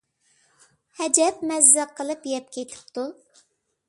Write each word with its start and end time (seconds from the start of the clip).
ھەجەپ 1.01 1.43
مەززە 1.51 1.85
قىلىپ 1.99 2.25
يەپ 2.31 2.47
كېتىپتۇ. 2.57 3.05